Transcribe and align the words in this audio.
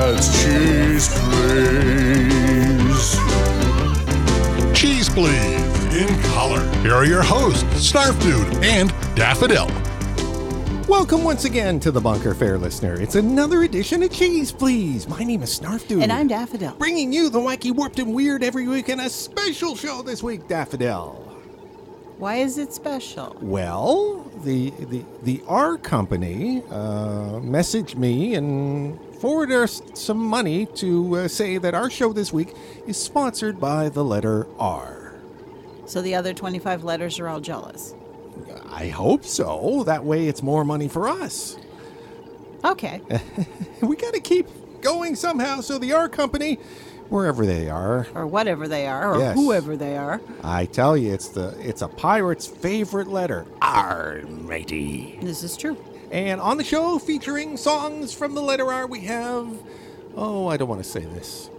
Yeah, 0.00 0.16
it's 0.16 0.32
Cheeze 0.42 1.08
Pleeze. 1.28 3.10
Cheeze 4.74 5.10
Pleeze 5.10 5.94
in 5.94 6.22
color. 6.32 6.64
Here 6.80 6.94
are 6.94 7.04
your 7.04 7.22
hosts, 7.22 7.92
Snarf 7.92 8.18
Dude 8.22 8.64
and 8.64 8.88
Daffodil. 9.14 9.66
Welcome 10.88 11.22
once 11.22 11.44
again 11.44 11.78
to 11.80 11.90
the 11.90 12.00
Bunker 12.00 12.32
Fair 12.32 12.56
listener. 12.56 12.98
It's 12.98 13.14
another 13.14 13.64
edition 13.64 14.02
of 14.02 14.10
Cheeze 14.10 14.50
Pleeze. 14.50 15.06
My 15.06 15.22
name 15.22 15.42
is 15.42 15.60
Snarf 15.60 15.86
Dude. 15.86 16.02
And 16.02 16.10
I'm 16.10 16.28
Daffodil. 16.28 16.76
Bringing 16.78 17.12
you 17.12 17.28
the 17.28 17.38
wacky, 17.38 17.70
warped, 17.70 17.98
and 17.98 18.14
weird 18.14 18.42
every 18.42 18.66
week 18.66 18.88
and 18.88 19.02
a 19.02 19.10
special 19.10 19.76
show 19.76 20.00
this 20.00 20.22
week, 20.22 20.48
Daffodil. 20.48 21.26
Why 22.16 22.36
is 22.36 22.56
it 22.56 22.72
special? 22.72 23.36
Well, 23.42 24.30
the 24.44 24.70
the 24.70 25.04
the 25.24 25.42
R 25.46 25.76
company 25.76 26.62
uh, 26.70 27.40
messaged 27.40 27.96
me 27.96 28.34
and 28.34 28.98
forwarded 29.20 29.56
us 29.56 29.82
some 29.94 30.18
money 30.18 30.66
to 30.66 31.16
uh, 31.16 31.28
say 31.28 31.58
that 31.58 31.74
our 31.74 31.90
show 31.90 32.12
this 32.12 32.32
week 32.32 32.54
is 32.86 32.96
sponsored 32.96 33.60
by 33.60 33.88
the 33.88 34.02
letter 34.04 34.46
R. 34.58 35.14
So 35.86 36.00
the 36.00 36.14
other 36.14 36.32
25 36.32 36.84
letters 36.84 37.18
are 37.20 37.28
all 37.28 37.40
jealous. 37.40 37.94
I 38.70 38.88
hope 38.88 39.24
so. 39.24 39.82
That 39.84 40.04
way, 40.04 40.28
it's 40.28 40.42
more 40.42 40.64
money 40.64 40.88
for 40.88 41.08
us. 41.08 41.56
Okay. 42.64 43.00
we 43.82 43.96
got 43.96 44.14
to 44.14 44.20
keep 44.20 44.46
going 44.80 45.16
somehow. 45.16 45.60
So 45.60 45.78
the 45.78 45.92
R 45.92 46.08
company, 46.08 46.54
wherever 47.08 47.44
they 47.44 47.68
are, 47.68 48.06
or 48.14 48.26
whatever 48.26 48.68
they 48.68 48.86
are, 48.86 49.14
or 49.14 49.18
Yes. 49.18 49.34
whoever 49.34 49.76
they 49.76 49.96
are. 49.96 50.20
I 50.42 50.66
tell 50.66 50.96
you, 50.96 51.12
it's 51.12 51.28
the 51.28 51.56
it's 51.60 51.82
a 51.82 51.88
pirate's 51.88 52.46
favorite 52.46 53.08
letter, 53.08 53.46
R, 53.60 54.22
matey. 54.28 55.18
This 55.20 55.42
is 55.42 55.56
true. 55.56 55.76
And 56.10 56.40
on 56.40 56.56
the 56.56 56.64
show, 56.64 56.98
featuring 56.98 57.56
songs 57.56 58.12
from 58.12 58.34
the 58.34 58.42
letter 58.42 58.70
R, 58.72 58.86
we 58.86 59.00
have. 59.02 59.48
Oh, 60.16 60.48
I 60.48 60.56
don't 60.56 60.68
want 60.68 60.82
to 60.82 60.88
say 60.88 61.04
this. 61.04 61.50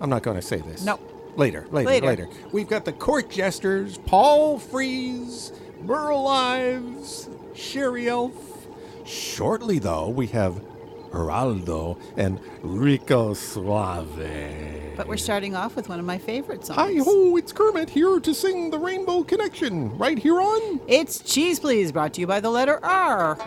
I'm 0.00 0.08
not 0.10 0.22
going 0.22 0.36
to 0.36 0.42
say 0.42 0.58
this. 0.58 0.84
No. 0.84 1.00
Later, 1.36 1.66
later, 1.70 1.88
Later. 1.88 2.06
later, 2.06 2.28
We've 2.52 2.68
got 2.68 2.84
the 2.84 2.92
Court 2.92 3.30
Jesters, 3.30 3.98
Paul 3.98 4.58
Frees, 4.58 5.52
Ives, 5.88 7.28
Sherry 7.54 8.08
Elf. 8.08 8.34
Shortly, 9.06 9.78
though, 9.78 10.10
we 10.10 10.26
have 10.28 10.60
Geraldo 11.10 11.98
and 12.16 12.38
Rico 12.62 13.34
Suave. 13.34 14.94
But 14.96 15.08
we're 15.08 15.16
starting 15.16 15.56
off 15.56 15.74
with 15.74 15.88
one 15.88 15.98
of 15.98 16.04
my 16.04 16.18
favorite 16.18 16.66
songs. 16.66 16.76
Hi 16.78 16.94
ho, 17.02 17.36
it's 17.36 17.52
Kermit 17.52 17.88
here 17.90 18.20
to 18.20 18.34
sing 18.34 18.70
the 18.70 18.78
Rainbow 18.78 19.22
Connection 19.22 19.96
right 19.96 20.18
here 20.18 20.40
on. 20.40 20.80
It's 20.86 21.20
Cheeze 21.20 21.58
Pleeze, 21.60 21.92
brought 21.92 22.14
to 22.14 22.20
you 22.20 22.26
by 22.26 22.40
the 22.40 22.50
letter 22.50 22.78
R. 22.84 23.38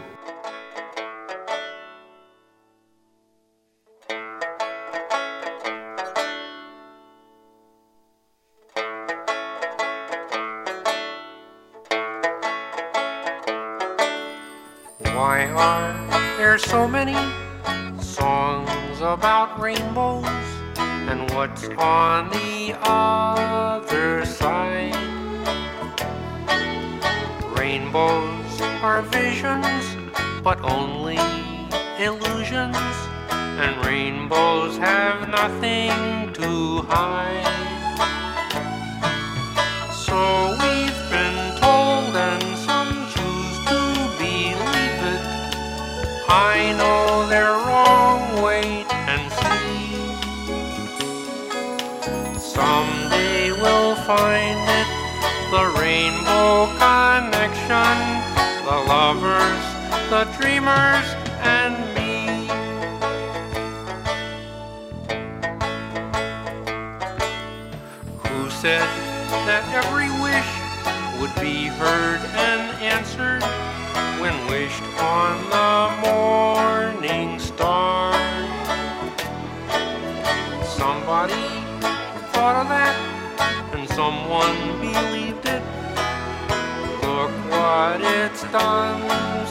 on 21.77 22.29
the 22.29 22.77
other 22.81 24.25
side? 24.25 24.95
Rainbows 27.57 28.61
are 28.81 29.01
visions, 29.01 29.95
but 30.43 30.59
only 30.61 31.17
illusions. 31.99 32.77
And 33.29 33.85
rainbows 33.85 34.77
have 34.77 35.29
nothing 35.29 36.33
to 36.33 36.81
hide. 36.83 37.64
Connection, 56.77 57.97
the 58.65 58.77
lovers, 58.87 59.63
the 60.09 60.23
dreamers, 60.37 61.07
and 61.41 61.75
me. 61.95 62.47
Who 68.29 68.49
said 68.49 68.87
that 69.47 69.63
every 69.73 70.09
wish 70.21 70.51
would 71.19 71.33
be 71.41 71.67
heard 71.67 72.21
and 72.35 72.61
answered 72.81 73.43
when 74.21 74.35
wished 74.47 74.83
on 74.99 75.35
the 75.55 75.75
morning 76.07 77.39
star? 77.39 78.13
Somebody 80.63 81.33
thought 82.31 82.55
of 82.61 82.69
that 82.69 82.95
and 83.73 83.89
someone 83.89 84.55
believed 84.79 85.45
it. 85.45 85.64
What 87.75 87.99
it's 87.99 88.43
done 88.53 89.01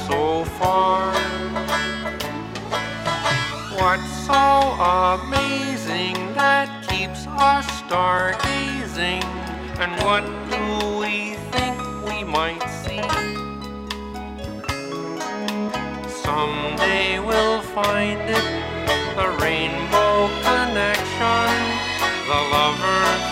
so 0.09 0.47
far. 0.57 1.13
What's 3.77 4.13
so 4.25 4.45
amazing 5.21 6.17
that 6.33 6.69
keeps 6.89 7.27
us 7.27 7.67
stargazing? 7.83 9.23
And 9.77 9.93
what 10.07 10.25
do 10.49 10.65
we 11.01 11.35
think 11.53 11.77
we 12.09 12.25
might 12.25 12.65
see? 12.81 13.05
Someday 16.09 17.19
we'll 17.19 17.61
find 17.77 18.23
it, 18.23 18.49
the 19.21 19.29
rainbow 19.45 20.33
connection, 20.49 21.53
the 22.31 22.41
lovers, 22.57 23.23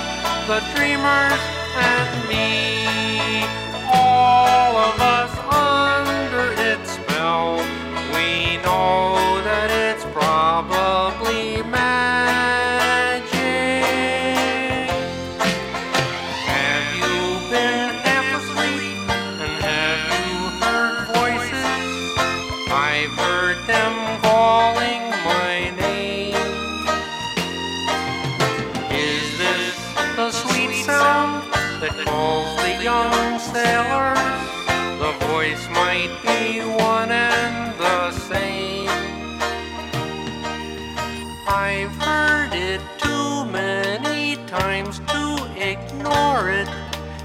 the 0.51 0.61
dreamers, 0.77 1.43
and 1.81 2.29
me. 2.29 3.52
All 4.35 4.77
of 4.79 5.01
us 5.01 5.42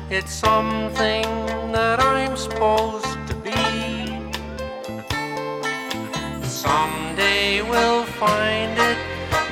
It's 0.10 0.32
something 0.32 1.26
that 1.74 2.00
I'm 2.00 2.38
supposed 2.38 3.18
to 3.28 3.36
be. 3.44 3.52
Someday 6.48 7.62
we'll 7.62 8.06
find 8.06 8.72
it, 8.80 8.98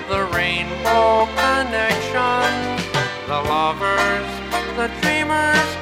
the 0.07 0.23
rainbow 0.33 1.25
connection, 1.35 2.47
the 3.27 3.41
lovers, 3.51 4.31
the 4.77 4.89
dreamers, 5.01 5.74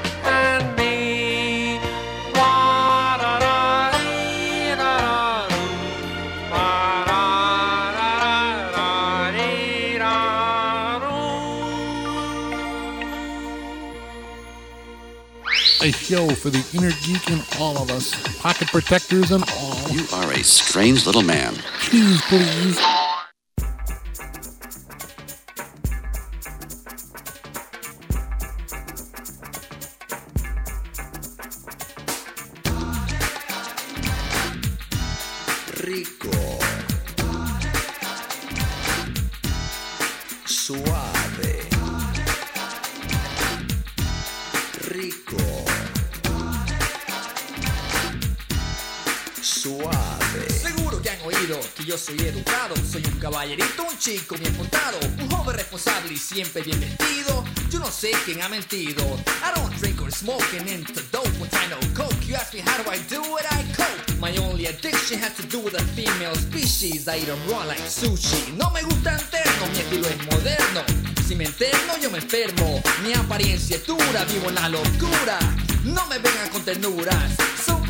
show 16.04 16.28
for 16.36 16.50
the 16.50 16.66
inner 16.74 16.92
geek 17.06 17.30
in 17.30 17.40
all 17.62 17.82
of 17.82 17.90
us, 17.90 18.12
pocket 18.42 18.68
protectors 18.68 19.32
and 19.32 19.42
all. 19.58 19.90
You 19.90 20.04
are 20.14 20.32
a 20.34 20.44
strange 20.44 21.06
little 21.06 21.22
man. 21.22 21.56
Cheese, 21.80 22.22
please. 22.24 22.78
rico, 35.86 36.32
suave, 40.46 41.23
Seguro 49.64 51.02
que 51.02 51.10
han 51.10 51.22
oído 51.22 51.58
que 51.74 51.86
yo 51.86 51.98
soy 51.98 52.20
educado, 52.20 52.76
soy 52.92 53.02
un 53.06 53.18
caballerito, 53.18 53.84
un 53.84 53.98
chico 53.98 54.36
bien 54.36 54.54
portado, 54.56 55.00
un 55.18 55.30
joven 55.30 55.56
responsable 55.56 56.12
y 56.12 56.18
siempre 56.18 56.64
bien 56.64 56.82
vestido. 56.82 57.46
Yo 57.70 57.80
no 57.80 57.90
sé 57.90 58.12
quién 58.26 58.42
ha 58.42 58.50
mentido. 58.50 59.02
I 59.42 59.58
don't 59.58 59.74
drink 59.80 60.02
or 60.02 60.12
smoke 60.12 60.44
and 60.60 60.68
into 60.68 61.02
dope 61.14 61.32
when 61.40 61.50
I 61.54 61.70
know 61.70 61.80
coke. 61.94 62.28
You 62.28 62.36
ask 62.36 62.54
me 62.54 62.60
how 62.60 62.84
do 62.84 62.92
I 62.92 63.00
do 63.08 63.22
it, 63.38 63.46
I 63.52 63.64
cope. 63.74 64.20
My 64.20 64.36
only 64.38 64.66
addiction 64.68 65.22
has 65.22 65.34
to 65.38 65.44
do 65.44 65.60
with 65.60 65.76
a 65.76 65.84
female 65.96 66.36
species. 66.36 67.08
I 67.08 67.22
eat 67.22 67.30
'em 67.30 67.40
raw 67.48 67.64
like 67.64 67.88
sushi. 67.88 68.52
No 68.58 68.70
me 68.72 68.82
gusta 68.84 69.14
interno, 69.14 69.68
mi 69.72 69.80
estilo 69.80 70.10
es 70.10 70.18
moderno. 70.26 70.84
Si 71.26 71.36
me 71.36 71.46
interno, 71.46 71.98
yo 72.02 72.10
me 72.10 72.18
enfermo. 72.18 72.84
Mi 73.02 73.14
apariencia 73.14 73.78
es 73.78 73.86
dura, 73.86 74.26
vivo 74.26 74.50
en 74.50 74.56
la 74.56 74.68
locura. 74.68 75.40
No 75.86 76.06
me 76.08 76.20
vengan 76.20 76.50
con 76.50 76.64
ternuras. 76.64 77.32
So 77.66 77.78
please 77.78 77.78
don't 77.78 77.83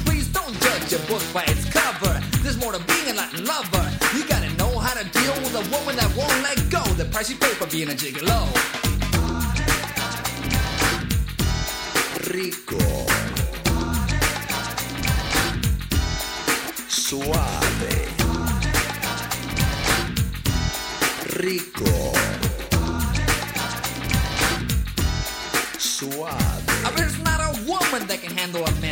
judge 0.83 0.99
a 0.99 1.07
book 1.07 1.23
by 1.33 1.43
its 1.43 1.65
cover. 1.69 2.19
There's 2.41 2.57
more 2.57 2.71
to 2.71 2.79
being 2.85 3.09
a 3.09 3.13
Latin 3.13 3.45
lover. 3.45 3.91
You 4.15 4.25
gotta 4.27 4.49
know 4.57 4.79
how 4.79 4.93
to 4.93 5.07
deal 5.09 5.33
with 5.43 5.55
a 5.55 5.63
woman 5.75 5.95
that 5.95 6.11
won't 6.15 6.41
let 6.41 6.57
go. 6.69 6.83
The 6.95 7.05
price 7.05 7.29
you 7.29 7.37
pay 7.37 7.53
for 7.53 7.67
being 7.67 7.89
a 7.89 7.93
gigolo. 7.93 8.49
rico, 12.33 12.79
suave, 16.87 17.83
rico, 21.37 22.13
suave. 25.77 26.63
I 26.85 26.91
bet 26.95 27.05
it's 27.05 27.19
not 27.19 27.39
a 27.41 27.61
woman 27.65 28.07
that 28.07 28.19
can 28.21 28.35
handle 28.35 28.65
a 28.65 28.71
man 28.71 28.71
like 28.71 28.81
me. 28.81 28.82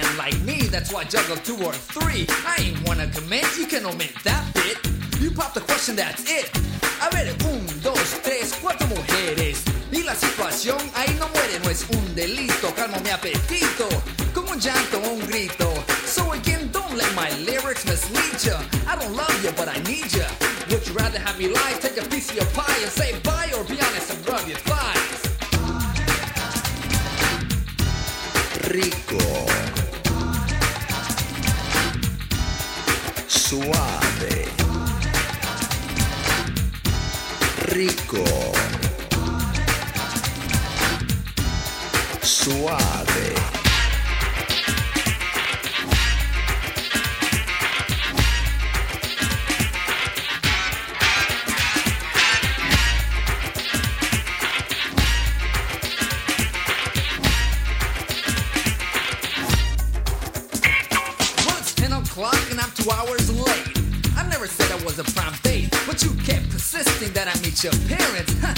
That's 0.71 0.93
why 0.93 1.01
I 1.01 1.03
juggle 1.03 1.35
two 1.37 1.57
or 1.65 1.73
three. 1.73 2.25
I 2.47 2.55
ain't 2.63 2.87
wanna 2.87 3.07
commit, 3.07 3.45
you 3.57 3.67
can 3.67 3.85
omit 3.85 4.15
that 4.23 4.43
bit. 4.53 4.79
You 5.19 5.29
pop 5.29 5.53
the 5.53 5.59
question, 5.59 5.97
that's 5.97 6.23
it. 6.25 6.49
A 7.01 7.09
ver, 7.11 7.27
un, 7.51 7.65
dos, 7.83 8.19
tres, 8.23 8.57
cuatro 8.61 8.87
mujeres. 8.87 9.63
Y 9.91 10.03
la 10.03 10.15
situación 10.15 10.79
ahí 10.95 11.13
no 11.19 11.27
muere, 11.29 11.59
no 11.63 11.69
es 11.69 11.85
un 11.91 12.15
delito. 12.15 12.73
Calmo 12.73 12.97
mi 13.01 13.09
apetito, 13.09 13.89
con 14.33 14.47
un 14.47 14.59
llanto 14.59 14.97
o 15.03 15.13
un 15.13 15.27
grito. 15.27 15.67
So 16.05 16.31
again, 16.31 16.69
don't 16.71 16.95
let 16.95 17.13
my 17.15 17.29
lyrics 17.45 17.85
mislead 17.85 18.39
ya. 18.41 18.57
I 18.87 18.95
don't 18.95 19.15
love 19.15 19.43
you, 19.43 19.51
but 19.57 19.67
I 19.67 19.77
need 19.83 20.11
ya. 20.13 20.25
Would 20.69 20.87
you 20.87 20.93
rather 20.93 21.19
have 21.19 21.37
me 21.37 21.49
lie, 21.49 21.73
take 21.81 21.97
a 21.97 22.07
piece 22.07 22.29
of 22.29 22.37
your 22.37 22.49
pie 22.53 22.79
and 22.81 22.91
say 22.91 23.19
bye, 23.23 23.51
or 23.57 23.63
be 23.65 23.77
honest 23.81 24.11
and 24.11 24.27
rub 24.29 24.47
your 24.47 24.57
thighs? 24.59 25.31
rico, 28.71 29.17
suave, 33.51 34.47
rico, 37.67 38.23
suave. 42.21 43.60
Your 67.63 67.73
parents. 67.87 68.33
Huh, 68.41 68.53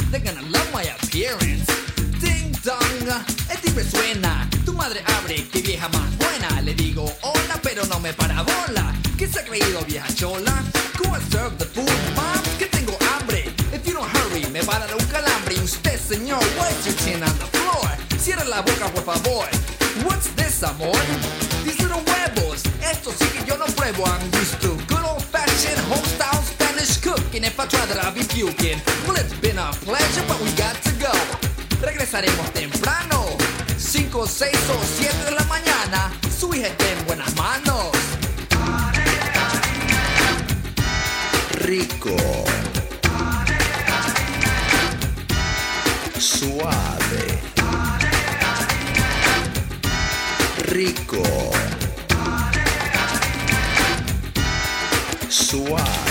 Well, 29.08 29.18
it's 29.18 29.34
been 29.42 29.58
a 29.58 29.72
pleasure, 29.86 30.24
but 30.28 30.40
we 30.42 30.52
got 30.54 30.76
to 30.84 30.92
go. 31.00 31.14
Regresaremos 31.82 32.52
temprano, 32.54 33.26
5, 33.78 34.28
6 34.28 34.58
o 34.70 34.80
7 34.98 35.26
de 35.26 35.32
la 35.32 35.44
mañana. 35.46 36.12
Su 36.40 36.54
hija 36.54 36.68
está 36.68 36.92
en 36.92 37.06
buenas 37.06 37.36
manos. 37.36 37.92
rico, 41.66 42.16
suave, 46.20 47.40
rico, 50.68 51.24
suave. 55.30 56.03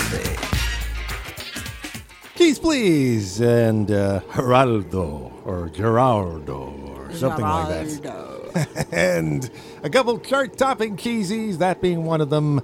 Keys, 2.43 2.59
please, 2.59 3.39
and 3.39 3.89
uh, 3.89 4.19
Geraldo 4.31 5.31
or 5.45 5.69
Gerardo 5.69 6.75
or 6.89 7.13
something 7.13 7.45
like 7.45 8.01
that. 8.01 8.87
and 8.91 9.49
a 9.81 9.89
couple 9.89 10.19
chart-topping 10.19 10.97
keysies, 10.97 11.59
that 11.59 11.79
being 11.79 12.03
one 12.03 12.19
of 12.19 12.29
them, 12.29 12.59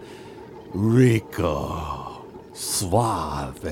Rico 0.73 2.25
Suave. 2.51 3.63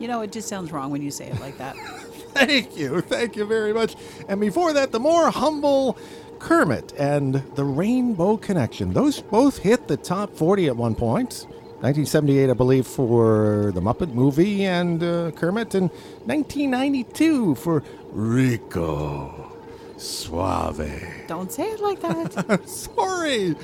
You 0.00 0.08
know, 0.08 0.22
it 0.22 0.32
just 0.32 0.48
sounds 0.48 0.72
wrong 0.72 0.90
when 0.90 1.00
you 1.00 1.12
say 1.12 1.28
it 1.28 1.38
like 1.38 1.58
that. 1.58 1.76
Thank 2.34 2.76
you, 2.76 3.00
thank 3.00 3.36
you 3.36 3.44
very 3.44 3.72
much. 3.72 3.94
And 4.28 4.40
before 4.40 4.72
that, 4.72 4.90
the 4.90 5.00
more 5.00 5.30
humble 5.30 5.96
Kermit 6.40 6.92
and 6.98 7.34
the 7.54 7.64
Rainbow 7.64 8.36
Connection. 8.36 8.92
Those 8.92 9.20
both 9.20 9.58
hit 9.58 9.86
the 9.86 9.96
top 9.96 10.34
40 10.34 10.66
at 10.66 10.76
one 10.76 10.96
point. 10.96 11.46
1978, 11.80 12.50
I 12.50 12.52
believe, 12.54 12.86
for 12.88 13.70
the 13.72 13.80
Muppet 13.80 14.12
movie 14.12 14.64
and 14.64 15.00
uh, 15.00 15.30
Kermit, 15.30 15.74
and 15.76 15.90
1992 16.26 17.54
for 17.54 17.84
Rico 18.10 19.52
Suave. 19.96 20.90
Don't 21.28 21.52
say 21.52 21.70
it 21.70 21.78
like 21.80 22.00
that. 22.00 22.68
Sorry. 22.68 23.54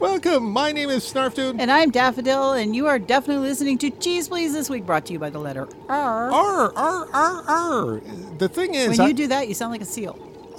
Welcome. 0.00 0.50
My 0.50 0.72
name 0.72 0.90
is 0.90 1.04
Snarfdude. 1.04 1.56
and 1.60 1.70
I'm 1.70 1.90
Daffodil, 1.92 2.54
and 2.54 2.74
you 2.74 2.88
are 2.88 2.98
definitely 2.98 3.46
listening 3.48 3.78
to 3.78 3.90
Cheeze 3.90 4.26
Pleeze 4.28 4.52
this 4.52 4.68
week, 4.68 4.84
brought 4.84 5.06
to 5.06 5.12
you 5.12 5.20
by 5.20 5.30
the 5.30 5.38
letter 5.38 5.68
R. 5.88 6.32
R, 6.32 6.72
R, 6.74 7.08
R, 7.12 7.42
R. 7.46 8.00
The 8.38 8.48
thing 8.48 8.74
is, 8.74 8.88
When 8.88 9.00
I- 9.00 9.06
you 9.08 9.14
do 9.14 9.28
that, 9.28 9.46
you 9.46 9.54
sound 9.54 9.70
like 9.70 9.80
a 9.82 9.84
seal. 9.84 10.18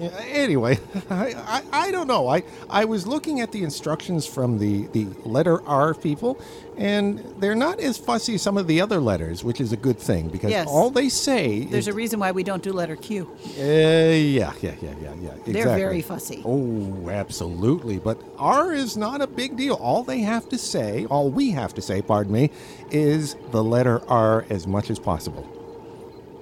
Anyway, 0.00 0.78
I, 1.10 1.34
I, 1.34 1.62
I 1.86 1.90
don't 1.90 2.06
know. 2.06 2.28
I, 2.28 2.42
I 2.70 2.84
was 2.84 3.06
looking 3.06 3.40
at 3.40 3.52
the 3.52 3.64
instructions 3.64 4.26
from 4.26 4.58
the, 4.58 4.86
the 4.88 5.06
letter 5.24 5.62
R 5.66 5.94
people, 5.94 6.40
and 6.76 7.18
they're 7.38 7.54
not 7.56 7.80
as 7.80 7.98
fussy 7.98 8.34
as 8.36 8.42
some 8.42 8.56
of 8.56 8.66
the 8.66 8.80
other 8.80 9.00
letters, 9.00 9.42
which 9.42 9.60
is 9.60 9.72
a 9.72 9.76
good 9.76 9.98
thing 9.98 10.28
because 10.28 10.50
Yes. 10.50 10.68
all 10.68 10.90
they 10.90 11.08
say 11.08 11.64
There's 11.64 11.88
is, 11.88 11.88
a 11.88 11.92
reason 11.96 12.20
why 12.20 12.30
we 12.30 12.44
don't 12.44 12.62
do 12.62 12.72
letter 12.72 12.96
Q. 12.96 13.26
uh, 13.26 13.60
yeah, 13.60 14.12
yeah, 14.12 14.52
yeah, 14.62 14.74
yeah, 14.80 14.94
yeah. 15.00 15.12
Exactly. 15.12 15.52
They're 15.52 15.76
very 15.76 16.02
fussy. 16.02 16.42
Oh, 16.44 17.08
absolutely. 17.10 17.98
But 17.98 18.20
R 18.38 18.72
is 18.72 18.96
not 18.96 19.20
a 19.20 19.26
big 19.26 19.56
deal. 19.56 19.74
All 19.74 20.02
they 20.04 20.20
have 20.20 20.48
to 20.50 20.58
say, 20.58 21.06
all 21.06 21.30
we 21.30 21.50
have 21.50 21.74
to 21.74 21.82
say, 21.82 22.02
pardon 22.02 22.32
me, 22.32 22.50
is 22.90 23.34
the 23.50 23.64
letter 23.64 24.00
R 24.08 24.44
as 24.48 24.66
much 24.66 24.90
as 24.90 24.98
possible. 24.98 25.48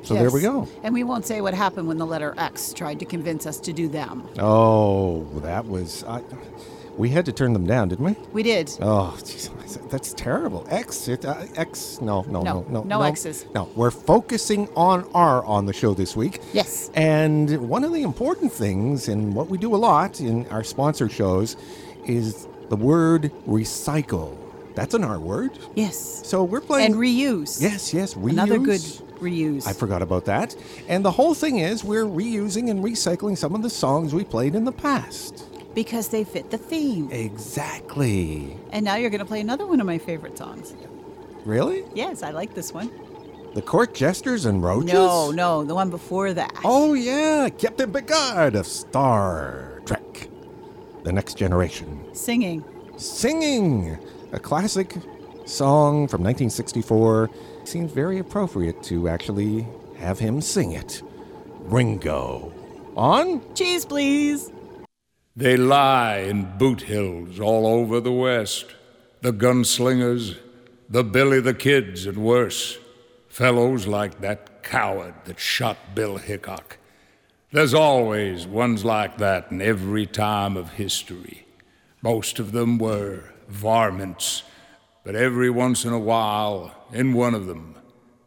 So 0.07 0.15
there 0.15 0.31
we 0.31 0.41
go. 0.41 0.69
And 0.85 0.95
we 0.95 1.03
won't 1.03 1.27
say 1.27 1.41
what 1.41 1.53
happened 1.53 1.89
when 1.89 1.99
the 1.99 2.07
letter 2.07 2.33
X 2.39 2.73
tried 2.73 3.01
to 3.01 3.05
convince 3.05 3.45
us 3.45 3.59
to 3.61 3.73
do 3.73 3.89
them. 3.89 4.29
Oh, 4.39 5.25
that 5.41 5.67
was. 5.67 6.05
I, 6.05 6.23
we 6.97 7.11
had 7.11 7.27
to 7.27 7.33
turn 7.33 7.53
them 7.53 7.67
down, 7.67 7.89
didn't 7.89 8.05
we? 8.05 8.17
We 8.33 8.43
did. 8.45 8.71
Oh, 8.81 9.19
geez, 9.19 9.51
that's 9.91 10.15
terrible. 10.15 10.65
X, 10.71 11.09
it, 11.09 11.25
uh, 11.25 11.45
X, 11.57 12.01
no, 12.01 12.23
no, 12.23 12.41
No, 12.41 12.61
no, 12.61 12.67
no, 12.69 12.83
no 12.85 13.03
X's. 13.03 13.47
No, 13.55 13.69
we're 13.75 13.91
focusing 13.91 14.69
on 14.77 15.11
R 15.13 15.45
on 15.45 15.67
the 15.67 15.73
show 15.73 15.93
this 15.93 16.17
week. 16.17 16.41
Yes. 16.53 16.91
And 16.95 17.69
one 17.69 17.83
of 17.85 17.93
the 17.93 18.03
important 18.03 18.53
things, 18.53 19.09
and 19.09 19.35
what 19.35 19.49
we 19.49 19.59
do 19.59 19.75
a 19.75 19.77
lot 19.77 20.21
in 20.21 20.47
our 20.47 20.63
sponsor 20.65 21.09
shows, 21.09 21.57
is 22.05 22.47
the 22.69 22.77
word 22.77 23.33
recycle. 23.47 24.39
That's 24.75 24.95
an 24.95 25.05
R 25.05 25.19
word. 25.19 25.59
Yes. 25.75 26.23
So 26.25 26.45
we're 26.45 26.61
playing. 26.61 26.93
And 26.93 26.95
reuse. 26.95 27.61
Yes, 27.61 27.93
yes, 27.93 28.15
reuse. 28.15 28.31
Another 28.31 28.59
good 28.59 28.83
reuse. 29.19 29.67
I 29.67 29.73
forgot 29.73 30.03
about 30.03 30.25
that. 30.27 30.55
And 30.89 31.05
the 31.05 31.11
whole 31.11 31.35
thing 31.35 31.59
is 31.59 31.85
we're 31.85 32.05
reusing 32.07 32.71
and 32.71 32.83
recycling 32.85 33.37
some 33.37 33.55
of 33.55 33.63
the 33.63 33.71
songs 33.71 34.15
we 34.15 34.25
played 34.25 34.55
in 34.55 34.65
the 34.65 34.73
past. 34.73 35.45
because 35.75 36.09
they 36.09 36.25
fit 36.25 36.51
the 36.51 36.57
theme. 36.59 37.11
Exactly. 37.13 38.57
And 38.71 38.85
now 38.85 38.97
you're 38.97 39.11
going 39.11 39.19
to 39.21 39.27
play 39.27 39.41
another 39.41 39.67
one 39.67 39.79
of 39.81 39.87
my 39.87 39.99
favorite 39.99 40.37
songs. 40.39 40.75
Really? 41.45 41.85
Yes, 41.95 42.23
I 42.23 42.31
like 42.31 42.55
this 42.55 42.73
one. 42.73 42.91
The 43.55 43.63
court 43.63 43.95
jesters 43.95 44.45
and 44.47 44.63
roaches? 44.63 44.93
No, 44.93 45.31
no, 45.31 45.65
the 45.65 45.75
one 45.75 45.91
before 45.91 46.33
that. 46.35 46.55
Oh, 46.65 46.95
yeah, 46.95 47.49
Captain 47.51 47.93
Picard 47.93 48.55
of 48.55 48.67
Star 48.67 49.81
Trek. 49.87 50.29
The 51.05 51.13
Next 51.13 51.35
Generation. 51.39 52.05
Singing. 52.15 52.65
Singing! 52.97 53.99
A 54.33 54.39
classic 54.41 54.95
song 55.45 56.09
from 56.09 56.23
1964. 56.23 57.31
Seems 57.67 57.91
very 57.91 58.21
appropriate 58.21 58.81
to 58.85 59.09
actually 59.09 59.67
have 59.99 60.21
him 60.21 60.41
sing 60.41 60.71
it. 60.71 61.03
Ringo. 61.63 62.53
On? 62.97 63.43
Cheese, 63.57 63.85
please. 63.85 64.53
They 65.35 65.57
lie 65.57 66.19
in 66.19 66.57
boot 66.59 66.83
hills 66.83 67.41
all 67.41 67.67
over 67.67 67.99
the 67.99 68.13
West. 68.13 68.67
The 69.21 69.33
gunslingers, 69.33 70.39
the 70.89 71.03
Billy 71.03 71.41
the 71.41 71.55
Kids, 71.55 72.07
and 72.07 72.19
worse. 72.19 72.79
Fellows 73.29 73.89
like 73.89 74.21
that 74.21 74.63
coward 74.63 75.15
that 75.25 75.41
shot 75.41 75.77
Bill 75.93 76.19
Hickok. 76.19 76.79
There's 77.51 77.75
always 77.75 78.47
ones 78.47 78.85
like 78.85 79.19
that 79.19 79.51
in 79.51 79.61
every 79.61 80.07
time 80.07 80.57
of 80.57 80.75
history. 80.75 81.47
Most 82.01 82.39
of 82.39 82.53
them 82.53 82.79
were 82.79 83.25
varmints, 83.49 84.45
but 85.03 85.17
every 85.17 85.51
once 85.51 85.85
in 85.85 85.93
a 85.93 85.99
while, 85.99 86.76
in 86.93 87.13
one 87.13 87.35
of 87.35 87.47
them, 87.47 87.75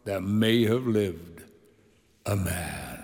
there 0.06 0.22
may 0.22 0.66
have 0.66 0.86
lived 0.86 1.44
a 2.26 2.36
man. 2.36 3.00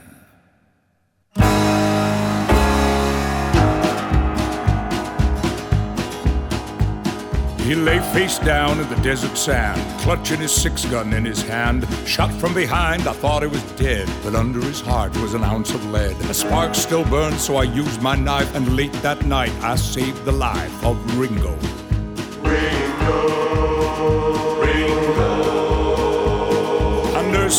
He 7.66 7.74
lay 7.74 7.98
face 8.14 8.38
down 8.38 8.80
in 8.80 8.88
the 8.90 8.96
desert 8.98 9.36
sand, 9.36 9.82
clutching 10.02 10.40
his 10.40 10.52
six 10.52 10.86
gun 10.86 11.14
in 11.14 11.26
his 11.26 11.42
hand. 11.42 11.88
Shot 12.06 12.32
from 12.34 12.54
behind, 12.54 13.08
I 13.08 13.14
thought 13.14 13.42
he 13.42 13.48
was 13.48 13.64
dead, 13.72 14.08
but 14.24 14.36
under 14.36 14.62
his 14.62 14.82
heart 14.82 15.18
was 15.18 15.34
an 15.34 15.44
ounce 15.44 15.74
of 15.74 15.84
lead. 15.90 16.16
A 16.30 16.34
spark 16.36 16.76
still 16.76 17.04
burned, 17.06 17.40
so 17.40 17.56
I 17.56 17.64
used 17.64 18.04
my 18.04 18.16
knife, 18.16 18.54
and 18.54 18.76
late 18.76 18.94
that 19.02 19.26
night 19.26 19.52
I 19.64 19.78
saved 19.78 20.26
the 20.26 20.32
life 20.32 20.86
of 20.86 21.18
Ringo. 21.18 21.58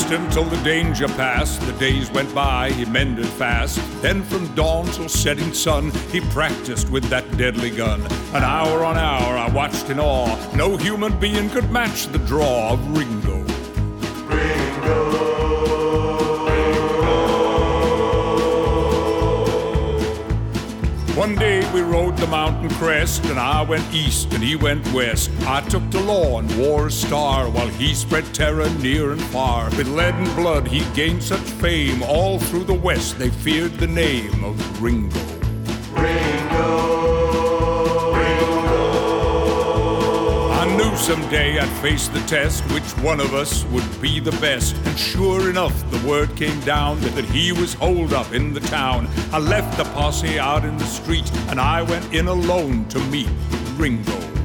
Till 0.05 0.45
the 0.45 0.63
danger 0.63 1.09
passed. 1.09 1.61
The 1.63 1.73
days 1.75 2.11
went 2.11 2.35
by, 2.35 2.71
he 2.71 2.85
mended 2.85 3.27
fast. 3.27 3.81
Then 4.03 4.23
from 4.23 4.55
dawn 4.55 4.87
till 4.87 5.09
setting 5.09 5.55
sun, 5.55 5.91
he 6.13 6.21
practiced 6.21 6.91
with 6.91 7.05
that 7.05 7.25
deadly 7.37 7.71
gun. 7.71 8.03
An 8.35 8.43
hour 8.43 8.85
on 8.85 8.97
hour 8.97 9.37
I 9.37 9.49
watched 9.51 9.89
in 9.89 9.99
awe. 9.99 10.37
No 10.55 10.77
human 10.77 11.19
being 11.19 11.49
could 11.51 11.71
match 11.71 12.09
the 12.09 12.19
draw 12.19 12.73
of 12.73 12.97
Ringo. 12.97 13.16
One 21.27 21.35
day 21.35 21.69
we 21.73 21.81
rode 21.81 22.17
the 22.19 22.29
mountain 22.29 22.71
crest, 22.79 23.25
and 23.25 23.37
I 23.37 23.61
went 23.61 23.93
east 23.93 24.33
and 24.33 24.41
he 24.41 24.55
went 24.55 24.87
west. 24.93 25.29
I 25.41 25.61
took 25.61 25.83
the 25.91 26.01
law 26.01 26.39
and 26.39 26.49
wore 26.57 26.87
a 26.87 26.91
star, 26.91 27.51
while 27.51 27.67
he 27.67 27.95
spread 27.95 28.33
terror 28.33 28.71
near 28.79 29.11
and 29.11 29.21
far. 29.21 29.65
With 29.71 29.89
lead 29.89 30.15
and 30.15 30.37
blood 30.37 30.69
he 30.69 30.85
gained 30.95 31.25
such 31.25 31.41
fame, 31.41 32.01
all 32.05 32.39
through 32.39 32.63
the 32.63 32.75
west 32.75 33.19
they 33.19 33.31
feared 33.31 33.77
the 33.79 33.89
name 33.89 34.45
of 34.45 34.81
Ringo. 34.81 35.26
Knew 40.97 41.03
someday 41.03 41.59
I'd 41.59 41.69
face 41.83 42.09
the 42.09 42.21
test, 42.21 42.63
which 42.73 42.85
one 43.03 43.21
of 43.21 43.35
us 43.35 43.65
would 43.67 44.01
be 44.01 44.21
the 44.21 44.33
best. 44.33 44.77
And 44.85 44.99
sure 44.99 45.51
enough, 45.51 45.75
the 45.91 46.07
word 46.09 46.35
came 46.37 46.59
down 46.61 47.01
that 47.01 47.25
he 47.25 47.53
was 47.53 47.75
holed 47.75 48.13
up 48.13 48.33
in 48.33 48.53
the 48.53 48.61
town. 48.61 49.09
I 49.33 49.39
left 49.39 49.77
the 49.77 49.85
posse 49.85 50.39
out 50.39 50.65
in 50.65 50.77
the 50.77 50.85
street, 50.85 51.31
and 51.49 51.61
I 51.61 51.83
went 51.83 52.13
in 52.15 52.29
alone 52.29 52.87
to 52.89 52.99
meet 53.07 53.29
Ringo. 53.77 54.37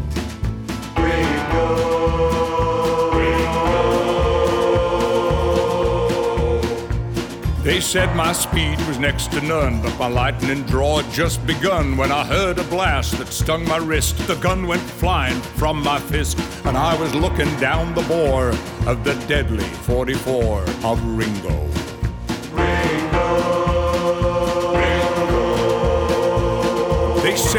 They 7.71 7.79
said 7.79 8.13
my 8.17 8.33
speed 8.33 8.85
was 8.85 8.99
next 8.99 9.31
to 9.31 9.39
none, 9.39 9.81
but 9.81 9.97
my 9.97 10.07
lightning 10.07 10.63
draw 10.63 11.01
had 11.01 11.09
just 11.13 11.47
begun 11.47 11.95
when 11.95 12.11
I 12.11 12.25
heard 12.25 12.59
a 12.59 12.65
blast 12.65 13.17
that 13.17 13.29
stung 13.29 13.65
my 13.65 13.77
wrist. 13.77 14.17
The 14.27 14.35
gun 14.35 14.67
went 14.67 14.81
flying 14.81 15.39
from 15.55 15.81
my 15.81 15.97
fist, 15.97 16.37
and 16.65 16.75
I 16.75 16.99
was 16.99 17.15
looking 17.15 17.49
down 17.61 17.95
the 17.95 18.01
bore 18.01 18.49
of 18.49 19.05
the 19.05 19.13
deadly 19.25 19.63
44 19.63 20.65
of 20.83 21.01
Ringo. 21.15 21.80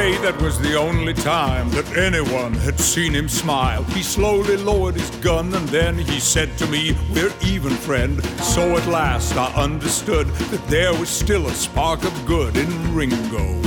Say 0.02 0.18
that 0.18 0.42
was 0.42 0.58
the 0.58 0.74
only 0.76 1.14
time 1.14 1.70
that 1.70 1.96
anyone 1.96 2.54
had 2.54 2.80
seen 2.80 3.12
him 3.14 3.28
smile. 3.28 3.84
He 3.84 4.02
slowly 4.02 4.56
lowered 4.56 4.96
his 4.96 5.08
gun 5.22 5.54
and 5.54 5.68
then 5.68 5.96
he 5.96 6.18
said 6.18 6.58
to 6.58 6.66
me, 6.66 6.96
We're 7.14 7.32
even, 7.46 7.70
friend. 7.70 8.20
So 8.42 8.76
at 8.76 8.84
last 8.88 9.36
I 9.36 9.46
understood 9.54 10.26
that 10.26 10.66
there 10.66 10.92
was 10.92 11.08
still 11.08 11.46
a 11.46 11.52
spark 11.52 12.02
of 12.02 12.26
good 12.26 12.56
in 12.56 12.68
Ringo. 12.92 13.62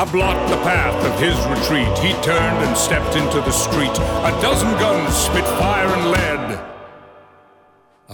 I 0.00 0.04
blocked 0.12 0.50
the 0.50 0.60
path 0.68 1.00
of 1.02 1.18
his 1.18 1.38
retreat. 1.46 1.96
He 2.04 2.12
turned 2.22 2.58
and 2.62 2.76
stepped 2.76 3.16
into 3.16 3.40
the 3.40 3.52
street. 3.52 3.96
A 4.28 4.38
dozen 4.42 4.70
guns 4.72 5.16
spit 5.16 5.46
fire 5.46 5.88
and 5.88 6.10
lead. 6.10 6.75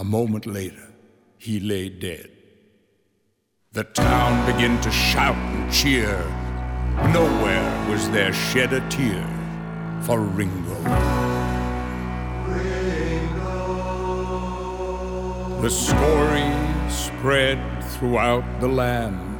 A 0.03 0.05
moment 0.05 0.45
later, 0.45 0.89
he 1.37 1.61
lay 1.61 1.87
dead. 1.87 2.29
The 3.71 3.85
town 3.85 4.45
began 4.45 4.81
to 4.81 4.91
shout 4.91 5.37
and 5.37 5.71
cheer. 5.71 6.17
Nowhere 7.13 7.89
was 7.89 8.09
there 8.09 8.33
shed 8.33 8.73
a 8.73 8.81
tear 8.89 9.25
for 10.01 10.19
Ringo. 10.19 10.75
The 15.61 15.69
story 15.69 16.51
spread 16.89 17.61
throughout 17.93 18.43
the 18.59 18.67
land 18.67 19.39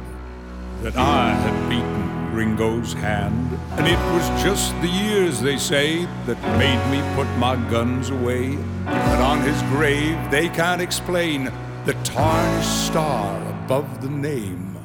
that 0.80 0.96
I 0.96 1.34
had 1.34 1.68
beaten 1.68 2.34
Ringo's 2.34 2.94
hand. 2.94 3.50
And 3.76 3.88
it 3.88 3.98
was 4.14 4.42
just 4.42 4.72
the 4.80 4.88
years, 4.88 5.40
they 5.40 5.56
say, 5.56 6.04
that 6.26 6.40
made 6.58 6.82
me 6.90 7.02
put 7.16 7.28
my 7.38 7.56
guns 7.70 8.10
away. 8.10 8.56
But 8.84 9.20
on 9.20 9.40
his 9.42 9.60
grave, 9.62 10.16
they 10.30 10.48
can't 10.48 10.80
explain 10.80 11.50
the 11.84 11.94
tarnished 12.04 12.86
star 12.86 13.36
above 13.64 14.00
the 14.00 14.08
name 14.08 14.78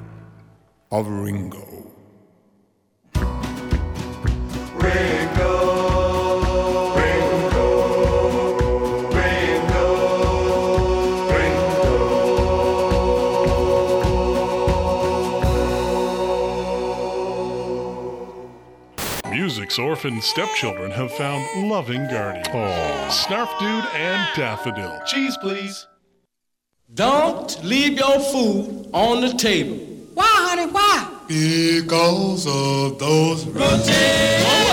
of 0.91 1.08
Ringo. 1.08 1.93
Ringo. 4.74 5.19
Music's 19.70 19.80
orphan 19.86 20.20
stepchildren 20.20 20.90
have 20.90 21.12
found 21.12 21.70
loving 21.70 22.04
guardians. 22.08 22.48
Snarf 22.48 23.60
Dude 23.60 23.86
and 23.94 24.28
Daffodil. 24.36 25.00
Cheese, 25.06 25.38
please. 25.38 25.86
Don't 26.92 27.64
leave 27.64 28.00
your 28.00 28.20
food 28.20 28.90
on 28.94 29.22
the 29.22 29.32
table. 29.34 29.76
Why, 30.16 30.26
honey, 30.26 30.72
why? 30.72 31.08
Because 31.28 32.48
of 32.48 32.98
those 32.98 33.46
Rotate. 33.46 34.69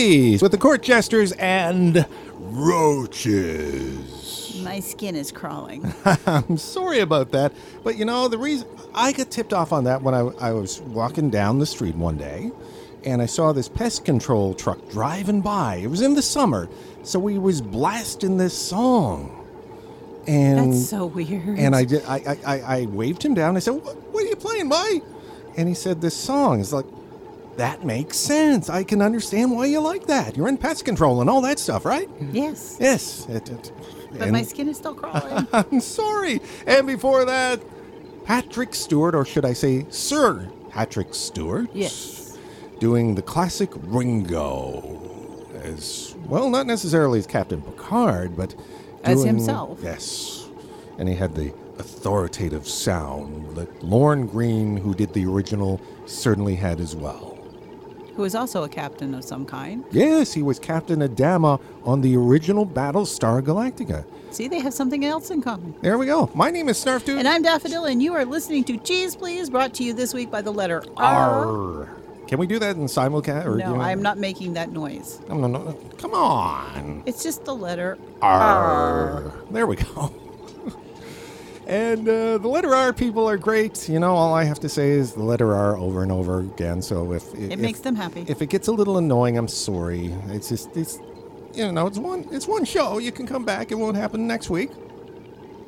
Please, 0.00 0.40
with 0.40 0.50
the 0.50 0.56
court 0.56 0.80
jesters 0.82 1.32
and 1.32 2.06
roaches. 2.38 4.08
My 4.64 4.80
skin 4.80 5.14
is 5.14 5.30
crawling. 5.30 5.92
I'm 6.26 6.56
sorry 6.56 7.00
about 7.00 7.32
that, 7.32 7.52
but 7.84 7.98
you 7.98 8.06
know, 8.06 8.26
the 8.26 8.38
reason 8.38 8.66
I 8.94 9.12
got 9.12 9.30
tipped 9.30 9.52
off 9.52 9.74
on 9.74 9.84
that 9.84 10.00
when 10.00 10.14
I, 10.14 10.20
I 10.20 10.52
was 10.52 10.80
walking 10.80 11.28
down 11.28 11.58
the 11.58 11.66
street 11.66 11.96
one 11.96 12.16
day 12.16 12.50
and 13.04 13.20
I 13.20 13.26
saw 13.26 13.52
this 13.52 13.68
pest 13.68 14.06
control 14.06 14.54
truck 14.54 14.78
driving 14.88 15.42
by. 15.42 15.76
It 15.76 15.88
was 15.88 16.00
in 16.00 16.14
the 16.14 16.22
summer, 16.22 16.70
so 17.02 17.26
he 17.26 17.36
was 17.36 17.60
blasting 17.60 18.38
this 18.38 18.56
song. 18.56 19.36
And 20.26 20.72
That's 20.72 20.88
so 20.88 21.04
weird. 21.04 21.58
And 21.58 21.76
I 21.76 21.84
did. 21.84 22.04
I, 22.06 22.38
I, 22.46 22.60
I, 22.60 22.86
waved 22.86 23.22
him 23.22 23.34
down. 23.34 23.54
I 23.54 23.58
said, 23.58 23.72
what, 23.72 23.96
"What 24.12 24.24
are 24.24 24.28
you 24.28 24.36
playing, 24.36 24.70
boy?" 24.70 25.02
And 25.58 25.68
he 25.68 25.74
said, 25.74 26.00
"This 26.00 26.14
song." 26.14 26.60
It's 26.60 26.72
like 26.72 26.86
that 27.56 27.84
makes 27.84 28.16
sense. 28.16 28.68
I 28.70 28.84
can 28.84 29.02
understand 29.02 29.52
why 29.52 29.66
you 29.66 29.80
like 29.80 30.06
that. 30.06 30.36
You're 30.36 30.48
in 30.48 30.56
pest 30.56 30.84
control 30.84 31.20
and 31.20 31.28
all 31.28 31.40
that 31.42 31.58
stuff, 31.58 31.84
right? 31.84 32.08
Yes. 32.32 32.76
Yes. 32.80 33.26
It, 33.28 33.48
it, 33.50 33.72
But 34.12 34.22
and- 34.22 34.32
my 34.32 34.42
skin 34.42 34.68
is 34.68 34.76
still 34.78 34.94
crawling. 34.94 35.46
I'm 35.52 35.80
sorry. 35.80 36.40
And 36.66 36.86
before 36.86 37.24
that, 37.24 37.60
Patrick 38.24 38.74
Stewart, 38.74 39.14
or 39.14 39.24
should 39.24 39.44
I 39.44 39.52
say 39.52 39.86
Sir 39.90 40.48
Patrick 40.70 41.14
Stewart, 41.14 41.68
yes. 41.74 42.38
doing 42.78 43.14
the 43.14 43.22
classic 43.22 43.70
Ringo 43.74 44.98
as 45.62 46.14
well, 46.26 46.48
not 46.48 46.66
necessarily 46.66 47.18
as 47.18 47.26
Captain 47.26 47.60
Picard, 47.60 48.36
but 48.36 48.54
As 49.02 49.24
himself. 49.24 49.80
Yes, 49.82 50.48
and 50.98 51.08
he 51.08 51.14
had 51.16 51.34
the 51.34 51.52
authoritative 51.78 52.68
sound 52.68 53.56
that 53.56 53.82
Lorne 53.82 54.26
Greene, 54.26 54.76
who 54.76 54.94
did 54.94 55.12
the 55.12 55.26
original, 55.26 55.80
certainly 56.06 56.54
had 56.54 56.78
as 56.80 56.94
well. 56.94 57.29
Who 58.16 58.24
is 58.24 58.34
also 58.34 58.62
a 58.64 58.68
captain 58.68 59.14
of 59.14 59.24
some 59.24 59.46
kind. 59.46 59.84
Yes, 59.92 60.32
he 60.32 60.42
was 60.42 60.58
Captain 60.58 61.00
Adama 61.00 61.60
on 61.84 62.00
the 62.02 62.16
original 62.16 62.66
Battlestar 62.66 63.40
Galactica. 63.42 64.04
See, 64.30 64.46
they 64.46 64.60
have 64.60 64.74
something 64.74 65.04
else 65.04 65.30
in 65.30 65.42
common. 65.42 65.74
There 65.80 65.96
we 65.98 66.06
go. 66.06 66.30
My 66.34 66.50
name 66.50 66.68
is 66.68 66.82
Snarf 66.84 67.04
Dude. 67.04 67.18
And 67.18 67.26
I'm 67.26 67.42
Daffodil, 67.42 67.84
and 67.86 68.02
you 68.02 68.12
are 68.14 68.24
listening 68.24 68.64
to 68.64 68.76
Cheeze 68.78 69.16
Pleeze, 69.16 69.50
brought 69.50 69.74
to 69.74 69.84
you 69.84 69.92
this 69.92 70.12
week 70.14 70.30
by 70.30 70.40
the 70.42 70.52
letter 70.52 70.84
R. 70.96 71.46
R. 71.86 71.88
Can 72.28 72.38
we 72.38 72.46
do 72.46 72.60
that 72.60 72.76
in 72.76 72.84
simulcast? 72.84 73.44
Or 73.46 73.56
No, 73.56 73.74
you- 73.74 73.80
I'm 73.80 74.02
not 74.02 74.18
making 74.18 74.52
that 74.54 74.70
noise. 74.70 75.18
No, 75.28 75.34
no, 75.36 75.48
no. 75.48 75.72
Come 75.98 76.14
on. 76.14 77.02
It's 77.06 77.24
just 77.24 77.44
the 77.44 77.54
letter 77.54 77.98
R. 78.22 79.32
There 79.50 79.66
we 79.66 79.76
go. 79.76 80.12
And 81.70 82.08
uh, 82.08 82.38
the 82.38 82.48
letter 82.48 82.74
R 82.74 82.92
people 82.92 83.28
are 83.28 83.36
great. 83.36 83.88
You 83.88 84.00
know, 84.00 84.12
all 84.16 84.34
I 84.34 84.42
have 84.42 84.58
to 84.58 84.68
say 84.68 84.90
is 84.90 85.12
the 85.12 85.22
letter 85.22 85.54
R 85.54 85.76
over 85.76 86.02
and 86.02 86.10
over 86.10 86.40
again. 86.40 86.82
So 86.82 87.12
if 87.12 87.32
It 87.32 87.52
if, 87.52 87.60
makes 87.60 87.78
them 87.78 87.94
happy. 87.94 88.24
If 88.26 88.42
it 88.42 88.46
gets 88.46 88.66
a 88.66 88.72
little 88.72 88.98
annoying, 88.98 89.38
I'm 89.38 89.46
sorry. 89.46 90.06
It's 90.30 90.48
just 90.48 90.76
it's 90.76 90.98
you 91.54 91.70
know 91.70 91.86
it's 91.86 91.96
one 91.96 92.26
it's 92.32 92.48
one 92.48 92.64
show. 92.64 92.98
You 92.98 93.12
can 93.12 93.24
come 93.24 93.44
back. 93.44 93.70
It 93.70 93.76
won't 93.76 93.96
happen 93.96 94.26
next 94.26 94.50
week, 94.50 94.72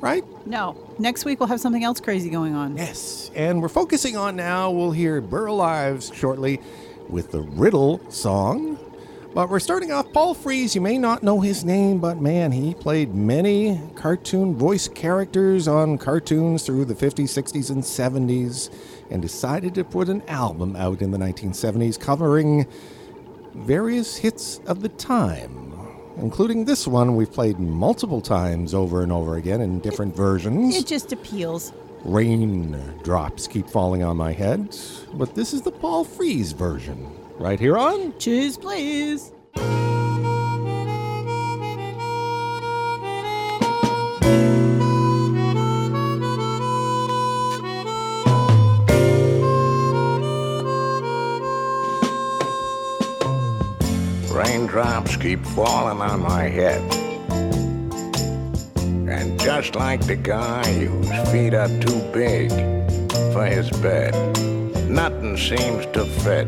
right? 0.01 0.25
No. 0.45 0.75
Next 0.99 1.23
week 1.23 1.39
we'll 1.39 1.47
have 1.47 1.61
something 1.61 1.85
else 1.85 2.01
crazy 2.01 2.29
going 2.29 2.53
on. 2.53 2.75
Yes. 2.75 3.31
And 3.33 3.61
we're 3.61 3.69
focusing 3.69 4.17
on 4.17 4.35
now. 4.35 4.71
We'll 4.71 4.91
hear 4.91 5.21
Burl 5.21 5.61
Ives 5.61 6.13
shortly 6.13 6.59
with 7.07 7.31
the 7.31 7.39
Riddle 7.39 8.01
song. 8.11 8.77
But 9.33 9.49
we're 9.49 9.59
starting 9.59 9.91
off 9.91 10.13
Paul 10.13 10.35
Frees. 10.35 10.75
You 10.75 10.81
may 10.81 10.99
not 10.99 11.23
know 11.23 11.39
his 11.39 11.65
name, 11.65 11.97
but 11.97 12.21
man, 12.21 12.51
he 12.51 12.75
played 12.75 13.15
many 13.15 13.81
cartoon 13.95 14.55
voice 14.55 14.87
characters 14.87 15.67
on 15.67 15.97
cartoons 15.97 16.63
through 16.63 16.85
the 16.85 16.93
50s, 16.93 17.29
60s, 17.29 17.71
and 17.71 17.81
70s, 17.81 18.69
and 19.09 19.23
decided 19.23 19.73
to 19.73 19.83
put 19.83 20.07
an 20.07 20.21
album 20.27 20.75
out 20.75 21.01
in 21.01 21.09
the 21.09 21.17
1970s 21.17 21.99
covering 21.99 22.67
various 23.55 24.17
hits 24.17 24.59
of 24.67 24.83
the 24.83 24.89
time, 24.89 25.73
including 26.17 26.65
this 26.65 26.87
one 26.87 27.15
we've 27.15 27.33
played 27.33 27.57
multiple 27.57 28.21
times 28.21 28.75
over 28.75 29.01
and 29.01 29.11
over 29.11 29.37
again 29.37 29.61
in 29.61 29.79
different 29.79 30.15
versions. 30.15 30.75
It 30.75 30.85
just 30.85 31.11
appeals. 31.11 31.73
Rain 32.03 32.77
drops 33.01 33.47
keep 33.47 33.67
falling 33.67 34.03
on 34.03 34.15
my 34.15 34.31
head, 34.31 34.77
but 35.15 35.33
this 35.33 35.53
is 35.53 35.63
the 35.63 35.71
Paul 35.71 36.03
Frees 36.03 36.51
version. 36.51 37.22
Right 37.43 37.59
here 37.59 37.77
on 37.77 38.17
Cheeze 38.19 38.57
Pleeze. 38.57 39.33
Raindrops 54.31 55.17
keep 55.17 55.45
falling 55.47 55.99
on 55.99 56.21
my 56.21 56.43
head. 56.43 56.81
And 59.09 59.37
just 59.37 59.75
like 59.75 59.99
the 60.07 60.15
guy 60.15 60.63
whose 60.85 61.29
feet 61.29 61.53
are 61.53 61.67
too 61.81 61.99
big 62.13 62.51
for 63.33 63.45
his 63.45 63.69
bed, 63.81 64.13
nothing 64.89 65.35
seems 65.35 65.85
to 65.87 66.05
fit. 66.05 66.47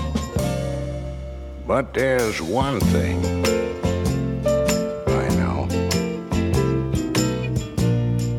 But 1.73 1.93
there's 1.93 2.41
one 2.41 2.81
thing 2.81 3.23
I 5.07 5.27
know. 5.39 5.67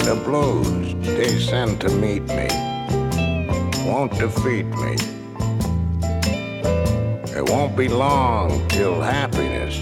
The 0.04 0.20
blues 0.22 0.94
they 1.16 1.38
send 1.38 1.80
to 1.80 1.88
meet 1.88 2.24
me 2.24 2.48
won't 3.90 4.12
defeat 4.18 4.66
me. 4.66 4.96
It 7.34 7.48
won't 7.48 7.74
be 7.74 7.88
long 7.88 8.68
till 8.68 9.00
happiness 9.00 9.76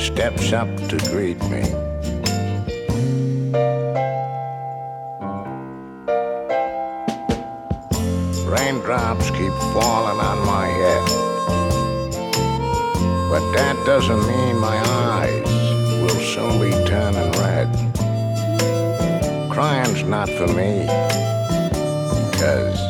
steps 0.00 0.52
up 0.52 0.68
to 0.90 0.96
greet 1.10 1.42
me. 1.50 1.64
Raindrops 8.46 9.28
keep 9.30 9.52
falling 9.74 10.20
on 10.20 10.46
my 10.46 10.68
head. 10.68 11.09
But 13.30 13.52
that 13.52 13.76
doesn't 13.86 14.26
mean 14.26 14.58
my 14.58 14.76
eyes 14.76 15.46
will 16.02 16.18
soon 16.18 16.58
be 16.60 16.72
turning 16.88 17.30
red. 17.38 17.68
Crying's 19.48 20.02
not 20.02 20.28
for 20.30 20.48
me, 20.48 20.84
cause 22.40 22.80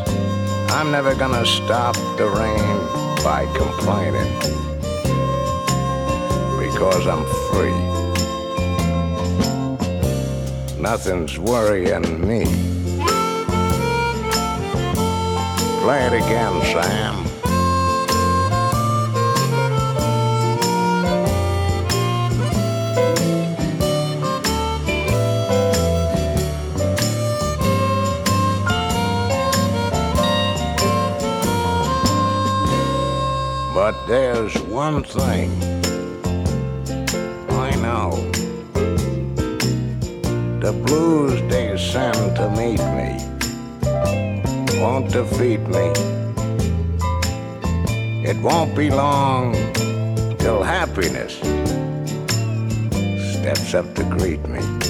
I'm 0.71 0.91
never 0.91 1.15
gonna 1.15 1.45
stop 1.45 1.95
the 2.17 2.27
rain 2.27 2.79
by 3.23 3.45
complaining. 3.55 4.33
Because 6.59 7.07
I'm 7.07 7.27
free. 7.51 7.81
Nothing's 10.81 11.39
worrying 11.39 12.27
me. 12.27 12.47
Play 15.83 16.07
it 16.07 16.15
again, 16.15 16.63
Sam. 16.73 17.30
There's 34.07 34.57
one 34.63 35.05
thing 35.05 35.51
I 37.51 37.71
know. 37.77 38.11
The 40.61 40.73
blues 40.85 41.41
they 41.51 41.77
send 41.79 42.37
to 42.37 42.51
meet 42.51 42.81
me 42.99 43.11
won't 44.81 45.11
defeat 45.13 45.61
me. 45.61 45.93
It 48.29 48.41
won't 48.43 48.77
be 48.77 48.91
long 48.91 49.53
till 50.39 50.63
happiness 50.63 51.35
steps 53.41 53.75
up 53.75 53.95
to 53.95 54.05
greet 54.05 54.47
me. 54.49 54.90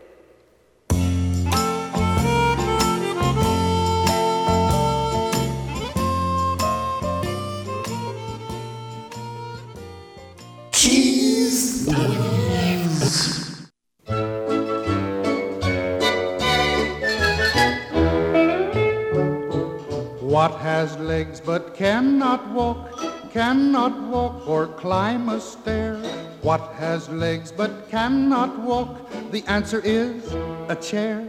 Cannot 23.41 23.99
walk 24.13 24.47
or 24.47 24.67
climb 24.67 25.27
a 25.27 25.41
stair? 25.41 25.95
What 26.43 26.61
has 26.77 27.09
legs 27.09 27.51
but 27.51 27.89
cannot 27.89 28.59
walk? 28.59 29.09
The 29.31 29.43
answer 29.47 29.81
is 29.83 30.21
a 30.69 30.75
chair. 30.75 31.25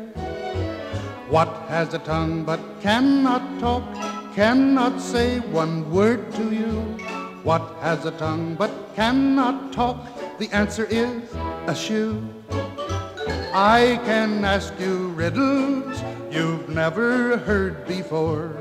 What 1.31 1.49
has 1.73 1.95
a 1.95 2.01
tongue 2.01 2.45
but 2.45 2.61
cannot 2.83 3.41
talk, 3.61 3.83
cannot 4.35 5.01
say 5.01 5.41
one 5.57 5.91
word 5.91 6.31
to 6.35 6.53
you? 6.53 6.85
What 7.49 7.65
has 7.81 8.05
a 8.05 8.11
tongue 8.11 8.57
but 8.57 8.73
cannot 8.95 9.73
talk? 9.73 9.97
The 10.39 10.51
answer 10.53 10.85
is 10.85 11.23
a 11.67 11.75
shoe. 11.75 12.21
I 13.57 13.99
can 14.05 14.45
ask 14.45 14.75
you 14.79 15.09
riddles 15.17 15.97
you've 16.31 16.69
never 16.69 17.39
heard 17.39 17.87
before. 17.89 18.53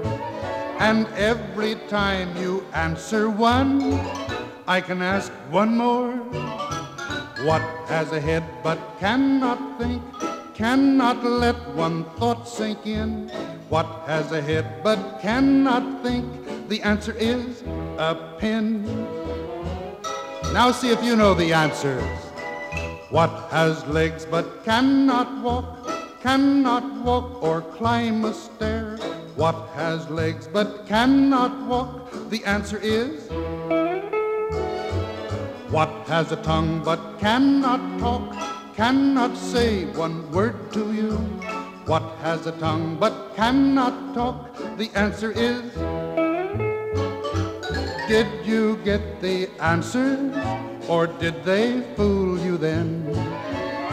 And 0.81 1.05
every 1.13 1.75
time 1.89 2.35
you 2.41 2.65
answer 2.73 3.29
one, 3.29 4.01
I 4.67 4.81
can 4.81 5.03
ask 5.03 5.31
one 5.51 5.77
more. 5.77 6.09
What 7.45 7.61
has 7.85 8.11
a 8.11 8.19
head 8.19 8.43
but 8.63 8.79
cannot 8.99 9.77
think, 9.77 10.01
cannot 10.55 11.23
let 11.23 11.55
one 11.75 12.05
thought 12.17 12.49
sink 12.49 12.87
in? 12.87 13.29
What 13.69 13.85
has 14.07 14.31
a 14.31 14.41
head 14.41 14.81
but 14.81 15.21
cannot 15.21 16.01
think? 16.01 16.25
The 16.67 16.81
answer 16.81 17.13
is 17.13 17.61
a 17.99 18.15
pin. 18.39 18.81
Now 20.51 20.71
see 20.71 20.89
if 20.89 21.03
you 21.03 21.15
know 21.15 21.35
the 21.35 21.53
answers. 21.53 22.17
What 23.11 23.29
has 23.51 23.85
legs 23.85 24.25
but 24.25 24.65
cannot 24.65 25.43
walk, 25.43 25.87
cannot 26.23 27.05
walk 27.05 27.43
or 27.43 27.61
climb 27.61 28.25
a 28.25 28.33
stair? 28.33 28.97
What 29.41 29.69
has 29.73 30.07
legs 30.07 30.47
but 30.47 30.85
cannot 30.85 31.65
walk? 31.65 32.29
The 32.29 32.45
answer 32.45 32.77
is. 32.77 33.27
What 35.71 35.89
has 36.05 36.31
a 36.31 36.35
tongue 36.43 36.83
but 36.85 37.17
cannot 37.17 37.81
talk, 37.99 38.35
cannot 38.75 39.35
say 39.35 39.85
one 39.97 40.31
word 40.31 40.71
to 40.73 40.93
you? 40.93 41.17
What 41.89 42.03
has 42.21 42.45
a 42.45 42.51
tongue 42.51 42.97
but 42.99 43.35
cannot 43.35 44.13
talk? 44.13 44.55
The 44.77 44.91
answer 44.93 45.31
is. 45.31 45.73
Did 48.07 48.45
you 48.45 48.77
get 48.85 49.21
the 49.21 49.49
answers? 49.59 50.37
Or 50.87 51.07
did 51.07 51.43
they 51.43 51.81
fool 51.95 52.37
you 52.37 52.57
then? 52.59 53.09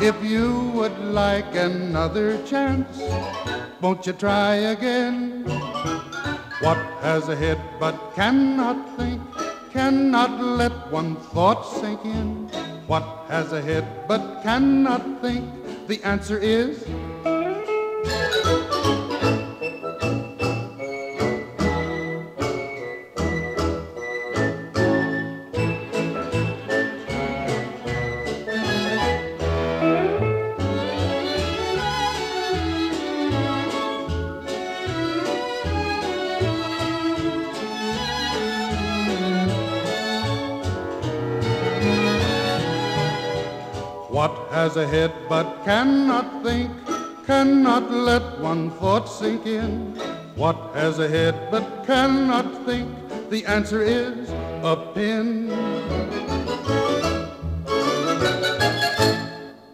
If 0.00 0.22
you 0.22 0.70
would 0.78 0.96
like 1.10 1.56
another 1.56 2.40
chance, 2.46 3.02
won't 3.80 4.06
you 4.06 4.12
try 4.12 4.54
again? 4.70 5.42
What 6.62 6.78
has 7.02 7.28
a 7.28 7.34
head 7.34 7.58
but 7.80 8.14
cannot 8.14 8.96
think, 8.96 9.20
cannot 9.72 10.40
let 10.40 10.70
one 10.92 11.16
thought 11.34 11.62
sink 11.66 12.04
in? 12.04 12.46
What 12.86 13.02
has 13.26 13.52
a 13.52 13.60
head 13.60 14.06
but 14.06 14.42
cannot 14.44 15.02
think? 15.20 15.44
The 15.88 16.00
answer 16.04 16.38
is. 16.38 16.78
What 44.68 44.76
has 44.76 44.84
a 44.84 44.90
head 44.90 45.12
but 45.30 45.64
cannot 45.64 46.42
think, 46.44 46.70
cannot 47.24 47.90
let 47.90 48.38
one 48.38 48.70
thought 48.72 49.06
sink 49.06 49.46
in? 49.46 49.94
What 50.36 50.56
has 50.74 50.98
a 50.98 51.08
head 51.08 51.50
but 51.50 51.86
cannot 51.86 52.66
think? 52.66 52.90
The 53.30 53.46
answer 53.46 53.80
is 53.80 54.28
a 54.28 54.92
pin. 54.92 55.48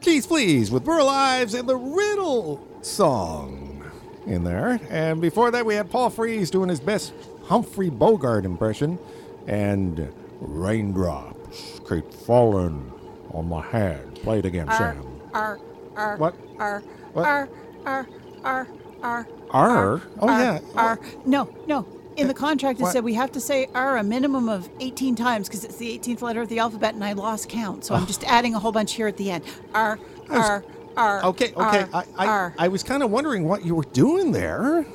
Cheeze 0.00 0.28
Pleeze 0.28 0.70
with 0.70 0.84
Burl 0.84 1.08
Ives 1.08 1.54
and 1.54 1.68
the 1.68 1.76
Riddle 1.76 2.64
song 2.80 3.90
in 4.28 4.44
there. 4.44 4.78
And 4.90 5.20
before 5.20 5.50
that, 5.50 5.66
we 5.66 5.74
had 5.74 5.90
Paul 5.90 6.08
Frees 6.08 6.52
doing 6.52 6.68
his 6.68 6.78
best 6.78 7.12
Humphrey 7.46 7.90
Bogart 7.90 8.44
impression 8.44 9.00
and 9.48 10.14
Raindrops 10.40 11.80
Keep 11.88 12.12
Falling 12.12 12.92
on 13.34 13.48
My 13.48 13.62
Head. 13.62 14.14
Play 14.22 14.38
it 14.38 14.46
again, 14.46 14.68
Sam. 14.68 15.20
R, 15.32 15.58
R, 15.96 16.16
What? 16.16 16.34
R, 16.58 16.80
What? 17.12 17.26
R, 17.26 17.48
R, 17.84 18.08
R, 18.44 18.68
R. 19.02 19.26
R? 19.50 20.02
Oh, 20.20 20.26
yeah. 20.26 20.60
R. 20.74 20.98
No, 21.26 21.54
no. 21.66 21.86
In 22.16 22.28
the 22.28 22.34
uh, 22.34 22.36
contract, 22.36 22.78
it 22.78 22.84
What? 22.84 22.92
said 22.92 23.02
we 23.02 23.14
have 23.14 23.32
to 23.32 23.40
say 23.40 23.68
R 23.74 23.96
a 23.96 24.02
minimum 24.02 24.48
of 24.48 24.70
18 24.80 25.16
times 25.16 25.48
because 25.48 25.64
it's 25.64 25.76
the 25.76 25.98
18th 25.98 26.22
letter 26.22 26.42
of 26.42 26.48
the 26.48 26.60
alphabet 26.60 26.94
and 26.94 27.04
I 27.04 27.12
lost 27.12 27.48
count. 27.48 27.84
So 27.84 27.94
I'm 27.94 28.04
ah. 28.04 28.06
just 28.06 28.22
adding 28.24 28.54
a 28.54 28.58
whole 28.58 28.72
bunch 28.72 28.92
here 28.92 29.08
at 29.08 29.16
the 29.16 29.32
end. 29.32 29.44
R, 29.74 29.98
R, 30.30 30.64
R. 30.96 31.24
Okay, 31.24 31.52
okay. 31.56 31.82
R, 31.82 31.88
I, 31.92 32.04
I, 32.16 32.26
R. 32.26 32.54
I 32.58 32.68
was 32.68 32.82
kind 32.84 33.02
of 33.02 33.10
wondering 33.10 33.44
what 33.44 33.64
you 33.64 33.74
were 33.74 33.84
doing 33.84 34.30
there. 34.30 34.86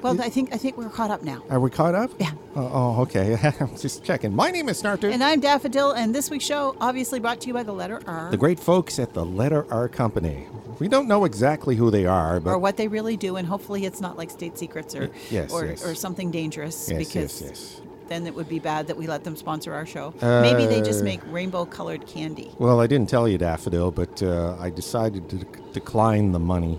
Well, 0.00 0.20
I 0.22 0.28
think 0.28 0.54
I 0.54 0.56
think 0.58 0.76
we're 0.76 0.88
caught 0.88 1.10
up 1.10 1.22
now. 1.24 1.42
Are 1.50 1.58
we 1.58 1.70
caught 1.70 1.94
up? 1.94 2.10
Yeah. 2.20 2.30
Oh, 2.54 2.70
oh, 2.98 3.02
okay. 3.02 3.36
I'm 3.60 3.76
just 3.80 4.04
checking. 4.04 4.34
My 4.34 4.50
name 4.50 4.68
is 4.68 4.80
Snarter. 4.80 5.10
And 5.12 5.22
I'm 5.24 5.40
Daffodil, 5.40 5.92
and 5.92 6.14
this 6.14 6.30
week's 6.30 6.44
show 6.44 6.76
obviously 6.80 7.18
brought 7.18 7.40
to 7.40 7.48
you 7.48 7.52
by 7.54 7.64
the 7.64 7.72
letter 7.72 8.00
R. 8.06 8.30
the 8.30 8.36
great 8.36 8.60
folks 8.60 8.98
at 9.00 9.12
the 9.12 9.24
Letter 9.24 9.66
R 9.72 9.88
Company. 9.88 10.46
We 10.78 10.86
don't 10.86 11.08
know 11.08 11.24
exactly 11.24 11.74
who 11.74 11.90
they 11.90 12.06
are, 12.06 12.38
but 12.38 12.50
or 12.50 12.58
what 12.58 12.76
they 12.76 12.86
really 12.86 13.16
do, 13.16 13.34
and 13.36 13.46
hopefully 13.48 13.84
it's 13.86 14.00
not 14.00 14.16
like 14.16 14.30
state 14.30 14.56
secrets 14.56 14.94
or 14.94 15.10
yes, 15.30 15.52
or, 15.52 15.66
yes. 15.66 15.84
or 15.84 15.96
something 15.96 16.30
dangerous 16.30 16.88
Yes, 16.88 16.98
because 16.98 17.42
yes, 17.42 17.50
yes. 17.50 17.80
then 18.06 18.24
it 18.28 18.34
would 18.36 18.48
be 18.48 18.60
bad 18.60 18.86
that 18.86 18.96
we 18.96 19.08
let 19.08 19.24
them 19.24 19.34
sponsor 19.34 19.74
our 19.74 19.84
show. 19.84 20.14
Maybe 20.22 20.66
they 20.66 20.80
just 20.80 21.00
Uh, 21.00 21.04
make 21.04 21.20
rainbow 21.32 21.64
colored 21.64 22.06
candy. 22.06 22.52
well, 22.58 22.78
I 22.80 22.86
didn't 22.86 23.08
tell 23.10 23.26
you, 23.26 23.36
Daffodil, 23.38 23.90
but 23.90 24.22
uh, 24.22 24.56
I 24.60 24.70
decided 24.70 25.28
to 25.30 25.36
dec- 25.38 25.72
decline 25.72 26.30
the 26.30 26.38
money 26.38 26.78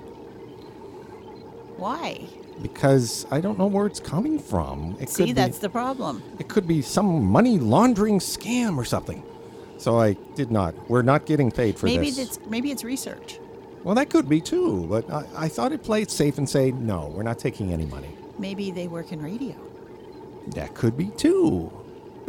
Why? 1.79 2.27
because 2.61 3.25
I 3.31 3.41
don't 3.41 3.57
know 3.57 3.67
where 3.67 3.85
it's 3.85 3.99
coming 3.99 4.39
from. 4.39 4.97
It 4.99 5.09
See, 5.09 5.27
could 5.27 5.35
that's 5.35 5.59
the 5.59 5.69
problem. 5.69 6.21
it 6.39 6.47
could 6.47 6.67
be 6.67 6.81
some 6.81 7.23
money 7.23 7.57
laundering 7.57 8.19
scam 8.19 8.77
or 8.77 8.85
something. 8.85 9.23
So 9.77 9.99
I 9.99 10.13
did 10.35 10.51
not. 10.51 10.75
We're 10.89 11.03
not 11.03 11.25
getting 11.25 11.51
paid 11.51 11.77
for 11.77 11.85
maybe 11.85 12.09
this. 12.09 12.37
it's 12.37 12.39
maybe 12.47 12.71
it's 12.71 12.83
research. 12.83 13.39
Well, 13.83 13.95
that 13.95 14.09
could 14.09 14.27
be 14.27 14.41
too, 14.41 14.85
but 14.89 15.09
I, 15.09 15.25
I 15.37 15.47
thought 15.47 15.71
it 15.71 15.83
played 15.83 16.11
safe 16.11 16.37
and 16.37 16.49
say 16.49 16.71
no. 16.71 17.07
We're 17.07 17.23
not 17.23 17.39
taking 17.39 17.71
any 17.71 17.85
money. 17.85 18.09
Maybe 18.37 18.71
they 18.71 18.87
work 18.87 19.13
in 19.13 19.21
radio. 19.21 19.55
That 20.47 20.75
could 20.75 20.97
be 20.97 21.09
too. 21.09 21.71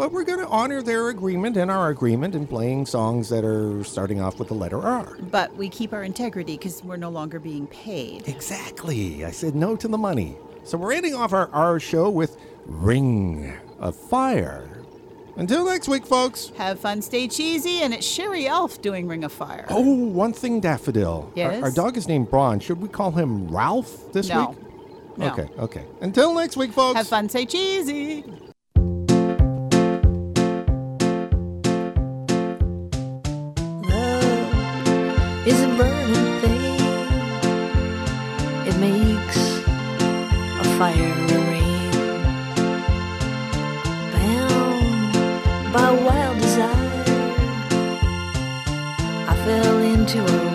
But 0.01 0.13
we're 0.13 0.25
going 0.25 0.39
to 0.39 0.47
honor 0.49 0.81
their 0.81 1.11
agreement 1.11 1.59
and 1.59 1.71
our 1.71 1.91
agreement 1.91 2.35
in 2.35 2.47
playing 2.47 2.87
songs 2.87 3.29
that 3.29 3.45
are 3.45 3.85
starting 3.85 4.19
off 4.19 4.39
with 4.39 4.49
the 4.49 4.55
letter 4.55 4.81
R. 4.81 5.19
But 5.31 5.55
we 5.57 5.69
keep 5.69 5.93
our 5.93 6.03
integrity 6.05 6.57
because 6.57 6.83
we're 6.83 6.97
no 6.97 7.11
longer 7.11 7.39
being 7.39 7.67
paid. 7.67 8.27
Exactly. 8.27 9.27
I 9.27 9.31
said 9.31 9.55
no 9.55 9.77
to 9.77 9.87
the 9.89 9.99
money. 9.99 10.39
So 10.65 10.79
we're 10.79 10.95
ending 10.95 11.13
off 11.15 11.35
our 11.35 11.51
R 11.53 11.79
show 11.79 12.09
with 12.09 12.39
Ring 12.65 13.53
of 13.79 13.95
Fire. 13.95 14.71
Until 15.37 15.67
next 15.67 15.87
week, 15.87 16.07
folks. 16.07 16.51
Have 16.57 16.81
fun, 16.81 17.03
stay 17.03 17.29
cheesy, 17.29 17.83
and 17.83 17.93
it's 17.93 18.07
Sherry 18.07 18.47
Elf 18.47 18.81
doing 18.81 19.07
Ring 19.07 19.23
of 19.23 19.33
Fire. 19.33 19.67
Oh, 19.69 19.83
one 19.83 20.33
thing, 20.33 20.61
Daffodil. 20.61 21.25
Our- 21.27 21.33
Yes? 21.37 21.63
Our, 21.63 21.71
dog 21.71 21.99
is 21.99 22.09
named 22.09 22.31
Braun. 22.31 22.59
Should 22.61 22.81
we 22.81 22.89
call 22.89 23.11
him 23.11 23.49
Ralph 23.49 24.15
this 24.15 24.31
No. 24.31 24.49
week? 24.49 24.59
No. 25.19 25.27
Okay, 25.33 25.49
okay. 25.59 25.85
Until 26.01 26.33
next 26.35 26.57
week, 26.57 26.73
folks. 26.73 26.97
Have 26.97 27.07
fun, 27.09 27.29
say 27.29 27.45
cheesy. 27.45 28.25
Is 35.47 35.63
a 35.63 35.69
burning 35.69 36.41
thing. 36.41 36.81
It 38.69 38.77
makes 38.79 39.39
a 40.61 40.65
fire 40.79 41.15
ring. 41.51 41.91
Bound 44.13 45.73
by 45.73 45.91
wild 45.91 46.39
desire, 46.39 47.05
I 49.29 49.35
fell 49.45 49.79
into 49.79 50.21
a 50.23 50.50